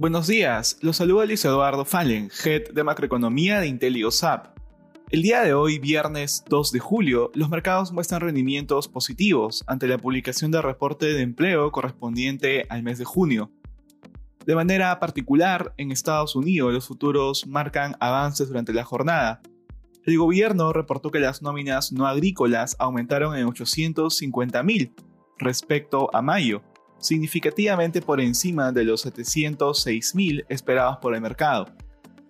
Buenos 0.00 0.28
días, 0.28 0.78
los 0.80 0.96
saluda 0.96 1.26
Luis 1.26 1.44
Eduardo 1.44 1.84
Fallen, 1.84 2.30
Head 2.42 2.70
de 2.72 2.84
Macroeconomía 2.84 3.60
de 3.60 3.66
IntelioSAP. 3.66 4.46
El 5.10 5.20
día 5.20 5.42
de 5.42 5.52
hoy, 5.52 5.78
viernes 5.78 6.42
2 6.48 6.72
de 6.72 6.78
julio, 6.78 7.30
los 7.34 7.50
mercados 7.50 7.92
muestran 7.92 8.22
rendimientos 8.22 8.88
positivos 8.88 9.62
ante 9.66 9.86
la 9.86 9.98
publicación 9.98 10.52
del 10.52 10.62
reporte 10.62 11.04
de 11.04 11.20
empleo 11.20 11.70
correspondiente 11.70 12.64
al 12.70 12.82
mes 12.82 12.96
de 12.96 13.04
junio. 13.04 13.50
De 14.46 14.54
manera 14.54 14.98
particular, 15.00 15.74
en 15.76 15.92
Estados 15.92 16.34
Unidos 16.34 16.72
los 16.72 16.88
futuros 16.88 17.46
marcan 17.46 17.94
avances 18.00 18.48
durante 18.48 18.72
la 18.72 18.84
jornada. 18.84 19.42
El 20.06 20.16
gobierno 20.16 20.72
reportó 20.72 21.10
que 21.10 21.20
las 21.20 21.42
nóminas 21.42 21.92
no 21.92 22.06
agrícolas 22.06 22.74
aumentaron 22.78 23.36
en 23.36 23.46
850.000 23.48 24.94
respecto 25.36 26.08
a 26.14 26.22
mayo, 26.22 26.62
significativamente 27.00 28.00
por 28.00 28.20
encima 28.20 28.70
de 28.70 28.84
los 28.84 29.04
706.000 29.04 30.44
esperados 30.48 30.98
por 30.98 31.14
el 31.14 31.20
mercado. 31.20 31.66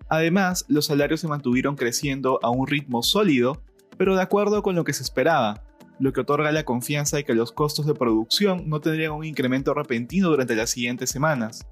Además, 0.09 0.65
los 0.67 0.87
salarios 0.87 1.21
se 1.21 1.27
mantuvieron 1.27 1.75
creciendo 1.75 2.39
a 2.41 2.49
un 2.49 2.67
ritmo 2.67 3.03
sólido, 3.03 3.61
pero 3.97 4.15
de 4.15 4.21
acuerdo 4.21 4.63
con 4.63 4.75
lo 4.75 4.83
que 4.83 4.93
se 4.93 5.03
esperaba, 5.03 5.63
lo 5.99 6.13
que 6.13 6.21
otorga 6.21 6.51
la 6.51 6.65
confianza 6.65 7.17
de 7.17 7.23
que 7.23 7.35
los 7.35 7.51
costos 7.51 7.85
de 7.85 7.93
producción 7.93 8.67
no 8.67 8.81
tendrían 8.81 9.11
un 9.11 9.23
incremento 9.23 9.73
repentino 9.73 10.29
durante 10.29 10.55
las 10.55 10.71
siguientes 10.71 11.11
semanas. 11.11 11.67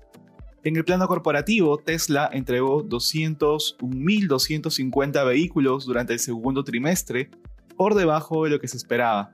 En 0.63 0.75
el 0.75 0.85
plano 0.85 1.07
corporativo, 1.07 1.77
Tesla 1.77 2.29
entregó 2.31 2.83
201.250 2.83 5.25
vehículos 5.25 5.85
durante 5.85 6.13
el 6.13 6.19
segundo 6.19 6.63
trimestre, 6.63 7.31
por 7.75 7.95
debajo 7.95 8.43
de 8.43 8.51
lo 8.51 8.59
que 8.59 8.67
se 8.67 8.77
esperaba. 8.77 9.31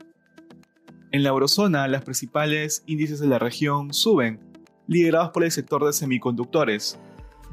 En 1.16 1.24
la 1.24 1.30
eurozona, 1.30 1.88
los 1.88 2.04
principales 2.04 2.84
índices 2.88 3.22
de 3.22 3.28
la 3.28 3.40
región 3.40 3.94
suben, 3.94 4.38
liderados 4.86 5.32
por 5.32 5.46
el 5.46 5.52
sector 5.52 5.86
de 5.86 5.94
semiconductores. 5.94 6.99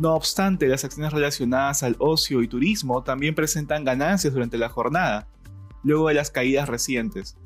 No 0.00 0.16
obstante, 0.16 0.66
las 0.66 0.84
acciones 0.84 1.12
relacionadas 1.12 1.84
al 1.84 1.94
ocio 2.00 2.42
y 2.42 2.48
turismo 2.48 3.04
también 3.04 3.36
presentan 3.36 3.84
ganancias 3.84 4.34
durante 4.34 4.58
la 4.58 4.68
jornada, 4.68 5.28
luego 5.84 6.08
de 6.08 6.14
las 6.14 6.32
caídas 6.32 6.68
recientes. 6.68 7.36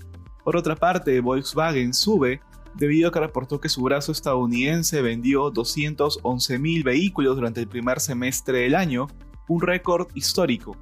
Por 0.42 0.56
otra 0.56 0.75
parte, 0.75 1.20
Volkswagen 1.20 1.92
sube 1.92 2.41
debido 2.77 3.11
a 3.11 3.12
que 3.12 3.20
reportó 3.20 3.61
que 3.61 3.69
su 3.69 3.83
brazo 3.83 4.11
estadounidense 4.12 5.03
vendió 5.03 5.53
211.000 5.53 6.83
vehículos 6.83 7.36
durante 7.36 7.61
el 7.61 7.69
primer 7.69 8.01
semestre 8.01 8.61
del 8.61 8.75
año, 8.75 9.06
un 9.48 9.61
récord 9.61 10.08
histórico. 10.14 10.78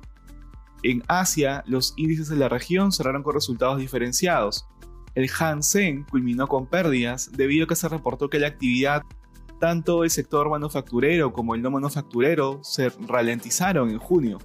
En 0.84 1.02
Asia, 1.08 1.64
los 1.66 1.94
índices 1.96 2.28
de 2.28 2.36
la 2.36 2.48
región 2.48 2.92
cerraron 2.92 3.24
con 3.24 3.34
resultados 3.34 3.78
diferenciados, 3.78 4.66
el 5.14 5.30
Hansen 5.38 6.04
culminó 6.04 6.48
con 6.48 6.66
pérdidas 6.66 7.30
debido 7.32 7.64
a 7.64 7.68
que 7.68 7.76
se 7.76 7.88
reportó 7.88 8.28
que 8.28 8.38
la 8.38 8.48
actividad, 8.48 9.02
tanto 9.60 10.04
el 10.04 10.10
sector 10.10 10.50
manufacturero 10.50 11.32
como 11.32 11.54
el 11.54 11.62
no 11.62 11.70
manufacturero, 11.70 12.60
se 12.62 12.88
ralentizaron 13.06 13.90
en 13.90 13.98
junio. 13.98 14.38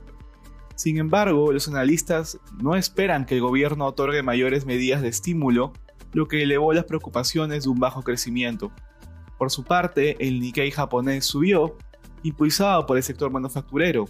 Sin 0.75 0.97
embargo, 0.97 1.51
los 1.51 1.67
analistas 1.67 2.39
no 2.61 2.75
esperan 2.75 3.25
que 3.25 3.35
el 3.35 3.41
gobierno 3.41 3.85
otorgue 3.85 4.23
mayores 4.23 4.65
medidas 4.65 5.01
de 5.01 5.09
estímulo, 5.09 5.73
lo 6.13 6.27
que 6.27 6.43
elevó 6.43 6.71
las 6.73 6.85
preocupaciones 6.85 7.63
de 7.63 7.69
un 7.69 7.79
bajo 7.79 8.03
crecimiento. 8.03 8.71
Por 9.37 9.51
su 9.51 9.63
parte, 9.63 10.15
el 10.25 10.39
Nikkei 10.39 10.71
japonés 10.71 11.25
subió, 11.25 11.77
impulsado 12.23 12.85
por 12.85 12.97
el 12.97 13.03
sector 13.03 13.31
manufacturero, 13.31 14.05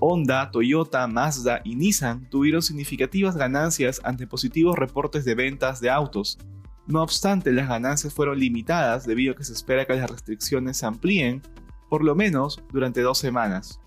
Honda, 0.00 0.50
Toyota, 0.50 1.06
Mazda 1.06 1.60
y 1.64 1.74
Nissan 1.74 2.28
tuvieron 2.28 2.62
significativas 2.62 3.36
ganancias 3.36 4.00
ante 4.04 4.26
positivos 4.26 4.76
reportes 4.76 5.24
de 5.24 5.34
ventas 5.34 5.80
de 5.80 5.90
autos. 5.90 6.38
No 6.86 7.02
obstante, 7.02 7.52
las 7.52 7.68
ganancias 7.68 8.14
fueron 8.14 8.38
limitadas 8.38 9.06
debido 9.06 9.32
a 9.32 9.36
que 9.36 9.44
se 9.44 9.52
espera 9.52 9.86
que 9.86 9.94
las 9.94 10.10
restricciones 10.10 10.76
se 10.76 10.86
amplíen, 10.86 11.42
por 11.88 12.04
lo 12.04 12.14
menos 12.14 12.62
durante 12.72 13.00
dos 13.00 13.18
semanas. 13.18 13.80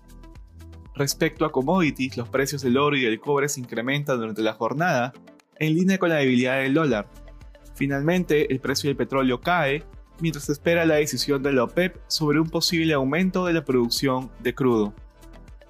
Respecto 0.94 1.44
a 1.44 1.52
commodities, 1.52 2.16
los 2.16 2.28
precios 2.28 2.62
del 2.62 2.76
oro 2.76 2.96
y 2.96 3.02
del 3.02 3.20
cobre 3.20 3.48
se 3.48 3.60
incrementan 3.60 4.18
durante 4.18 4.42
la 4.42 4.52
jornada, 4.52 5.12
en 5.58 5.74
línea 5.74 5.98
con 5.98 6.10
la 6.10 6.16
debilidad 6.16 6.58
del 6.58 6.74
dólar. 6.74 7.08
Finalmente, 7.74 8.52
el 8.52 8.60
precio 8.60 8.88
del 8.88 8.96
petróleo 8.96 9.40
cae, 9.40 9.84
mientras 10.20 10.44
se 10.44 10.52
espera 10.52 10.84
la 10.84 10.96
decisión 10.96 11.42
de 11.42 11.52
la 11.52 11.64
OPEP 11.64 11.96
sobre 12.08 12.40
un 12.40 12.50
posible 12.50 12.92
aumento 12.92 13.46
de 13.46 13.54
la 13.54 13.64
producción 13.64 14.30
de 14.40 14.54
crudo. 14.54 14.92